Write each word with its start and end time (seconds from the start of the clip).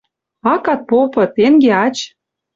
Акат 0.53 0.81
попы, 0.89 1.23
тенге 1.35 1.71
ач! 1.85 1.97